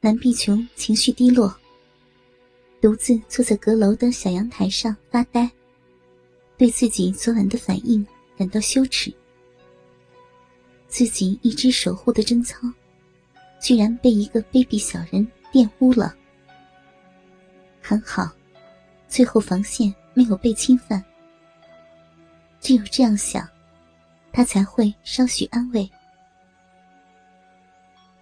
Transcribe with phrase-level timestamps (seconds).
[0.00, 1.54] 蓝碧琼情绪低落，
[2.80, 5.50] 独自坐在阁楼的小阳台上发呆，
[6.56, 9.12] 对自己昨晚的反应感到羞耻。
[10.88, 12.56] 自己一直守护的贞操，
[13.60, 16.16] 居然被一个卑鄙小人玷污了。
[17.82, 18.26] 还好，
[19.06, 21.04] 最后防线没有被侵犯。
[22.58, 23.46] 只有这样想，
[24.32, 25.86] 他才会稍许安慰。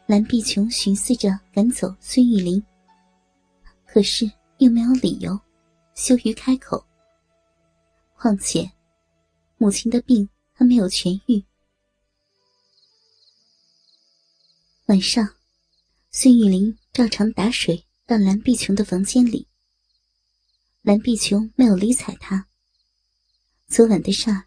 [0.08, 2.64] 蓝碧琼寻思着赶走孙玉玲，
[3.84, 4.24] 可是
[4.56, 5.38] 又没有理由，
[5.94, 6.82] 羞于开口。
[8.16, 8.72] 况且，
[9.58, 11.44] 母亲的病还没有痊愈。
[14.86, 15.28] 晚上，
[16.10, 19.46] 孙玉玲照常打水到蓝碧琼的房间里。
[20.80, 22.46] 蓝碧琼没有理睬他。
[23.66, 24.42] 昨晚的事儿，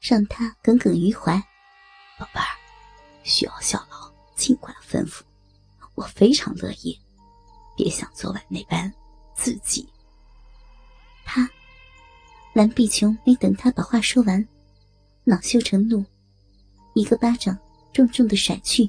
[0.00, 1.40] 让他耿耿于怀。
[2.18, 2.58] 宝贝儿，
[3.22, 3.93] 需要笑了。
[4.94, 5.22] 吩咐，
[5.96, 6.96] 我非常乐意。
[7.76, 8.92] 别像昨晚那般
[9.34, 9.88] 自己。
[11.24, 11.48] 他，
[12.52, 14.46] 蓝碧琼没等他把话说完，
[15.24, 16.04] 恼羞成怒，
[16.92, 17.58] 一个巴掌
[17.92, 18.88] 重重的甩去。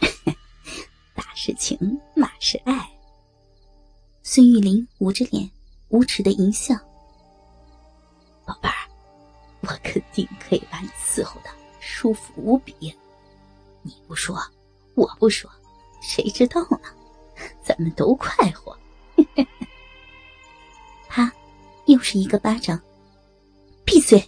[1.16, 1.78] 打是情，
[2.14, 2.90] 骂是爱。
[4.22, 5.50] 孙玉玲捂着脸，
[5.88, 6.74] 无耻的淫笑。
[8.44, 8.90] 宝贝儿，
[9.62, 11.48] 我肯定可以把你伺候的
[11.80, 12.94] 舒服无比。
[13.90, 14.40] 你不说，
[14.94, 15.50] 我不说，
[16.00, 16.78] 谁知道呢？
[17.64, 18.78] 咱们都快活。
[21.08, 21.32] 啪，
[21.86, 22.80] 又是一个巴掌。
[23.84, 24.22] 闭嘴！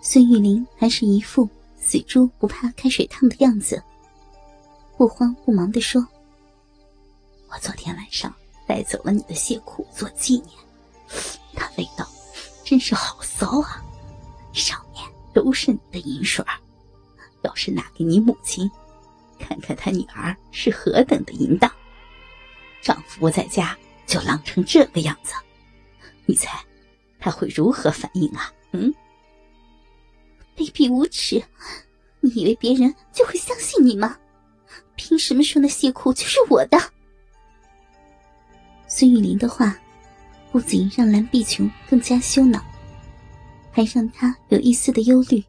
[0.00, 1.46] 孙玉玲还是一副
[1.78, 3.82] 死猪不怕开水烫的样子，
[4.96, 6.00] 不慌不忙的说
[7.52, 8.34] ：“我昨天晚上
[8.66, 10.56] 带走了你的血库做纪念，
[11.52, 12.08] 它味道
[12.64, 13.84] 真是好骚啊，
[14.54, 16.42] 上面都是你的银水。”
[17.42, 18.70] 要是拿给你母亲，
[19.38, 21.70] 看看她女儿是何等的淫荡，
[22.82, 25.34] 丈夫不在家就浪成这个样子，
[26.26, 26.58] 你猜
[27.18, 28.52] 她会如何反应啊？
[28.72, 28.92] 嗯，
[30.56, 31.42] 卑鄙无耻！
[32.20, 34.16] 你以为别人就会相信你吗？
[34.94, 36.78] 凭什么说那血裤就是我的？
[38.86, 39.74] 孙玉玲的话
[40.52, 42.62] 不仅让蓝碧琼更加羞恼，
[43.72, 45.42] 还让她有一丝的忧虑。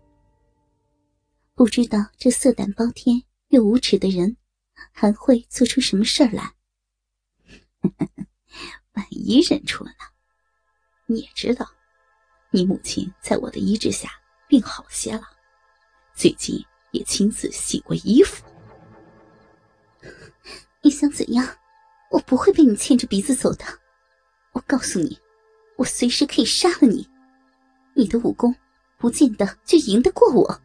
[1.62, 4.36] 不知道这色胆包天又无耻的人，
[4.92, 6.56] 还会做出什么事儿来？
[8.94, 9.98] 万一认出了呢，
[11.06, 11.70] 你也知道，
[12.50, 14.10] 你母亲在我的医治下
[14.48, 15.22] 病好些了，
[16.16, 18.44] 最近也亲自洗过衣服。
[20.82, 21.48] 你想怎样？
[22.10, 23.64] 我不会被你牵着鼻子走的。
[24.54, 25.16] 我告诉你，
[25.78, 27.08] 我随时可以杀了你。
[27.94, 28.56] 你的武功
[28.98, 30.62] 不见得就赢得过我。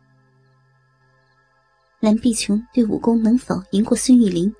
[2.01, 4.55] 蓝碧琼对武功能否赢过孙玉玲，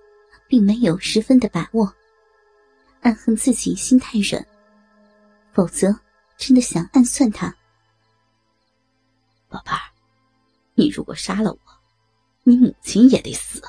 [0.49, 1.95] 并没有十分的把握，
[3.03, 4.45] 暗恨自己心太软，
[5.53, 5.95] 否则
[6.39, 7.55] 真的想暗算他。
[9.49, 9.79] 宝贝儿，
[10.75, 11.59] 你如果杀了我，
[12.43, 13.63] 你母亲也得死。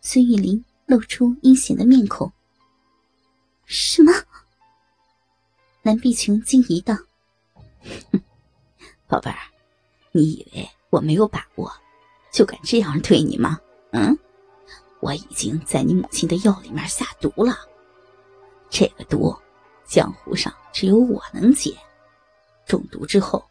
[0.00, 2.30] 孙玉玲露出阴险的面孔。
[3.64, 4.12] 什么？
[5.82, 6.94] 蓝碧琼惊疑道
[9.08, 9.38] ：“宝贝儿，
[10.12, 11.72] 你以为？”我没有把握，
[12.30, 13.58] 就敢这样对你吗？
[13.90, 14.16] 嗯，
[15.00, 17.58] 我已经在你母亲的药里面下毒了。
[18.70, 19.36] 这个毒，
[19.84, 21.76] 江湖上只有我能解。
[22.64, 23.44] 中毒之后，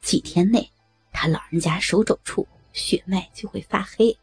[0.00, 0.70] 几天内，
[1.12, 4.16] 他老人家手肘处血脉就会发黑。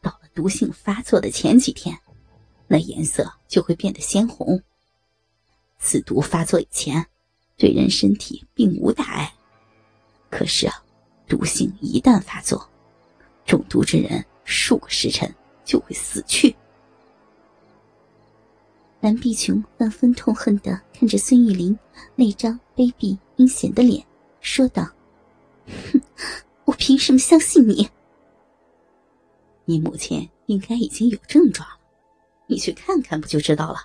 [0.00, 1.94] 到了毒性发作的前几天，
[2.66, 4.62] 那颜色就会变得鲜红。
[5.78, 7.06] 此毒发作以前，
[7.58, 9.30] 对人身体并无大碍。
[10.30, 10.82] 可是啊。
[11.28, 12.68] 毒性一旦发作，
[13.44, 15.32] 中毒之人数个时辰
[15.64, 16.54] 就会死去。
[19.00, 21.78] 蓝碧琼万分痛恨的看着孙玉玲
[22.14, 24.04] 那张卑鄙阴险的脸，
[24.40, 24.88] 说道
[25.92, 26.00] ：“哼，
[26.64, 27.88] 我凭什么相信你？
[29.64, 31.78] 你母亲应该已经有症状了，
[32.46, 33.78] 你去看看不就知道了？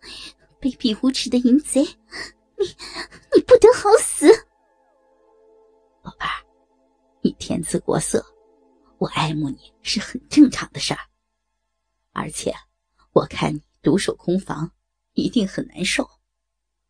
[0.60, 2.64] 卑鄙无耻的淫贼，你
[3.34, 4.26] 你不得好死！”
[7.38, 8.24] 天姿国色，
[8.98, 11.00] 我爱慕你是很正常的事儿。
[12.12, 12.54] 而且，
[13.12, 14.72] 我看你独守空房，
[15.12, 16.08] 一定很难受。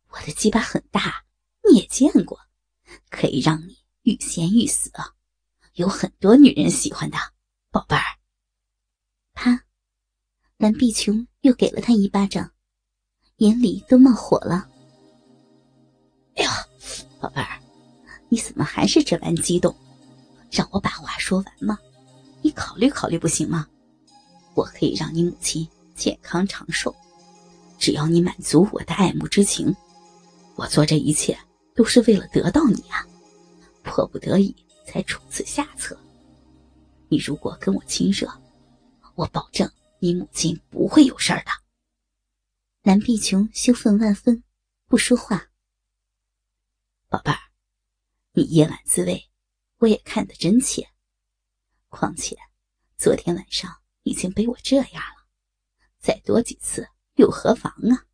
[0.09, 1.25] 我的鸡巴很大，
[1.69, 2.39] 你也见过，
[3.09, 4.91] 可以让你欲仙欲死，
[5.73, 7.17] 有很多女人喜欢的。
[7.69, 8.03] 宝贝儿，
[9.33, 9.65] 啪！
[10.57, 12.51] 蓝碧琼又给了他一巴掌，
[13.37, 14.69] 眼里都冒火了。
[16.35, 16.49] 哎呦，
[17.19, 17.61] 宝贝儿！
[18.29, 19.75] 你怎么还是这般激动？
[20.57, 21.77] 让我把话说完吗？
[22.41, 23.67] 你考虑考虑不行吗？
[24.55, 26.95] 我可以让你母亲健康长寿，
[27.77, 29.75] 只要你满足我的爱慕之情。
[30.55, 31.37] 我做这一切
[31.75, 33.05] 都是为了得到你啊，
[33.83, 34.55] 迫不得已
[34.87, 35.95] 才出此下策。
[37.07, 38.27] 你如果跟我亲热，
[39.13, 41.51] 我保证你母亲不会有事儿的。
[42.81, 44.43] 蓝碧琼羞愤万分，
[44.87, 45.49] 不说话。
[47.09, 47.37] 宝贝儿，
[48.33, 49.29] 你夜晚自慰，
[49.79, 50.87] 我也看得真切。
[51.89, 52.35] 况且，
[52.97, 53.71] 昨天晚上
[54.03, 55.25] 已经被我这样了，
[55.99, 58.05] 再多几次又何妨啊？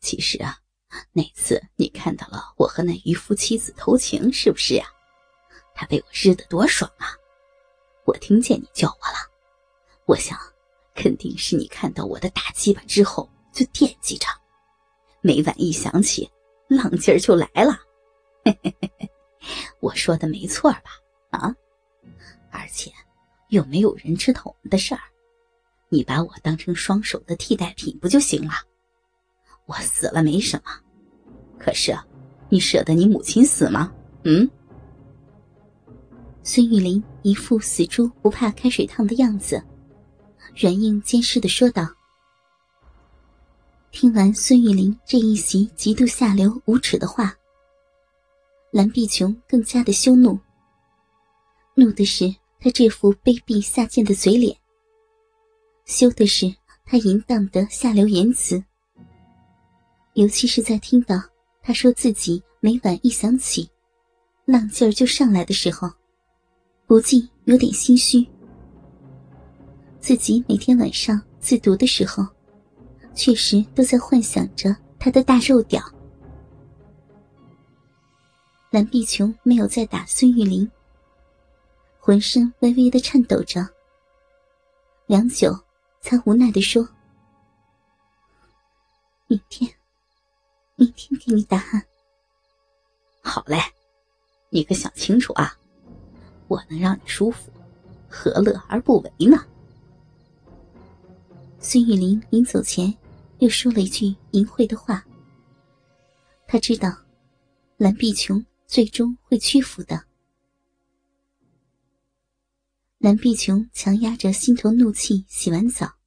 [0.00, 0.58] 其实啊，
[1.12, 4.86] 那次你看到了我和那渔夫妻子偷情，是不是呀？
[5.74, 7.08] 他被我日得多爽啊！
[8.06, 9.16] 我听见你叫我了，
[10.06, 10.38] 我想，
[10.94, 14.26] 肯定是你看到我的大鸡巴之后就惦记着，
[15.20, 16.30] 每晚一想起，
[16.68, 17.78] 浪劲儿就来了。
[18.44, 18.92] 嘿嘿嘿，
[19.84, 20.82] 我说的没错吧？
[21.28, 21.54] 啊，
[22.50, 22.90] 而且
[23.50, 25.00] 又没有人吃桶的事儿，
[25.90, 28.52] 你把我当成双手的替代品不就行了？
[29.66, 30.70] 我死了没什么，
[31.58, 31.94] 可是
[32.48, 33.92] 你舍得你母亲死吗？
[34.22, 34.48] 嗯？
[36.42, 39.62] 孙玉玲一副死猪不怕开水烫的样子，
[40.56, 41.86] 软硬兼施的说道。
[43.90, 47.36] 听完孙玉玲这一席极度下流无耻的话，
[48.74, 50.36] 蓝碧琼更加的羞怒。
[51.76, 54.52] 怒的是他这副卑鄙下贱的嘴脸，
[55.84, 56.52] 羞的是
[56.84, 58.60] 他淫荡的下流言辞。
[60.14, 61.14] 尤其是在听到
[61.62, 63.70] 他说自己每晚一想起，
[64.44, 65.88] 浪劲儿就上来的时候。
[66.84, 68.26] 不禁有点心虚，
[70.00, 72.26] 自己每天晚上自读的时候，
[73.14, 75.80] 确实都在幻想着他的大肉屌。
[78.74, 80.68] 蓝碧琼没有再打孙玉玲，
[82.00, 83.64] 浑身微微的颤抖着，
[85.06, 85.56] 良久，
[86.00, 86.88] 才无奈的说
[89.30, 89.72] ：“明天，
[90.74, 91.86] 明天给你答案。”
[93.22, 93.60] 好嘞，
[94.50, 95.56] 你可想清楚啊！
[96.48, 97.52] 我能让你舒服，
[98.08, 99.46] 何乐而不为呢？
[101.60, 102.92] 孙玉玲临走前
[103.38, 105.06] 又说了一句淫秽的话。
[106.48, 106.92] 他知道，
[107.76, 110.06] 蓝碧琼最终会屈服的。
[112.98, 115.98] 蓝碧琼强压着心头怒气，洗完澡，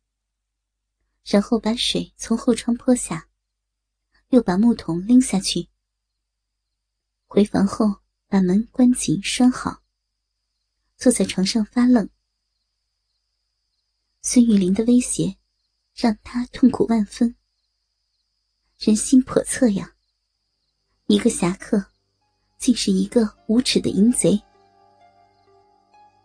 [1.23, 3.29] 然后把水从后窗泼下，
[4.29, 5.69] 又把木桶拎下去。
[7.27, 9.83] 回房后，把门关紧，拴好。
[10.97, 12.09] 坐在床上发愣，
[14.23, 15.37] 孙玉玲的威胁
[15.93, 17.35] 让他痛苦万分。
[18.79, 19.95] 人心叵测呀，
[21.05, 21.91] 一个侠客
[22.57, 24.39] 竟是一个无耻的淫贼。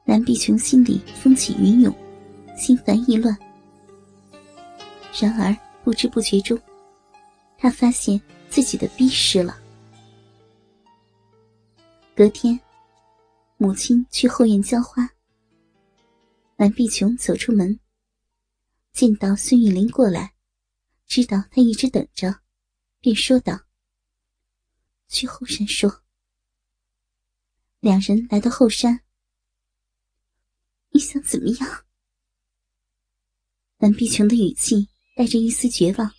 [0.05, 1.95] 蓝碧琼心里风起云涌，
[2.57, 3.37] 心烦意乱。
[5.21, 6.59] 然而不知不觉中，
[7.57, 9.59] 他发现自己的逼湿了。
[12.15, 12.59] 隔天。
[13.59, 15.09] 母亲去后院浇花，
[16.57, 17.79] 蓝碧琼走出门，
[18.93, 20.35] 见到孙玉玲过来，
[21.07, 22.41] 知道她一直等着，
[22.99, 23.61] 便说道
[25.07, 26.02] ：“去后山说。”
[27.83, 29.01] 两人来到后山，
[30.91, 31.85] 你想怎么样？
[33.79, 36.15] 蓝碧琼的语气带着一丝绝望。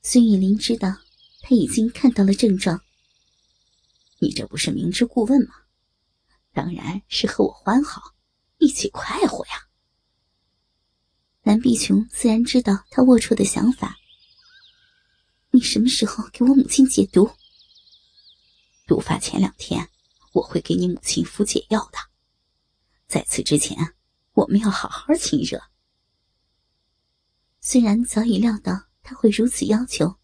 [0.00, 0.98] 孙玉玲知道
[1.40, 2.84] 他已经看到了症状。
[4.20, 5.52] 你这不是明知故问吗？
[6.52, 8.14] 当然是和我欢好，
[8.58, 9.54] 一起快活呀。
[11.42, 13.96] 蓝碧琼自然知道他龌龊的想法。
[15.50, 17.28] 你什么时候给我母亲解毒？
[18.86, 19.90] 毒发前两天，
[20.32, 21.98] 我会给你母亲服解药的。
[23.06, 23.94] 在此之前，
[24.32, 25.62] 我们要好好亲热。
[27.60, 30.16] 虽然早已料到他会如此要求，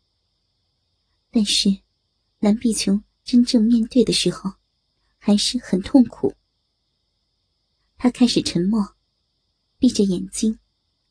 [1.30, 1.82] 但是
[2.38, 3.02] 蓝碧琼。
[3.22, 4.54] 真正面对的时候，
[5.18, 6.34] 还是很痛苦。
[7.96, 8.96] 他开始沉默，
[9.78, 10.58] 闭着眼睛，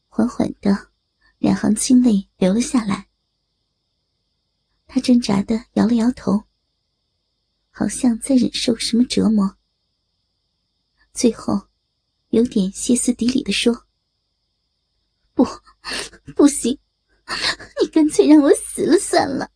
[0.09, 0.91] 缓缓的，
[1.37, 3.07] 两行清泪流了下来。
[4.85, 6.43] 他挣扎的摇了摇头，
[7.79, 9.55] 好像在忍受什么折磨。
[11.13, 11.69] 最后，
[12.27, 13.86] 有点歇斯底里的说
[15.33, 15.48] ：“不，
[16.36, 16.77] 不行，
[17.81, 19.50] 你干脆让我死了算了。”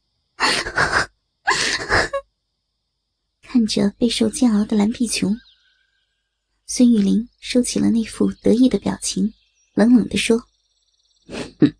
[3.42, 5.38] 看着备受煎熬的蓝碧琼，
[6.65, 9.34] 孙玉玲收起了那副得意的表情，
[9.74, 10.48] 冷冷的说
[11.60, 11.75] ：“哼，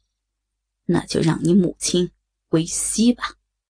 [0.88, 2.12] 那就让你母亲
[2.50, 3.36] 归西吧。”